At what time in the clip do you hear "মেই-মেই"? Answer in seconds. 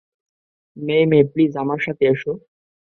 0.77-1.23